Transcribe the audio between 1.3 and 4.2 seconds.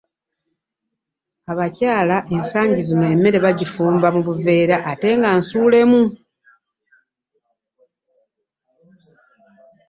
abakyala ensangi zino emmere bagifumba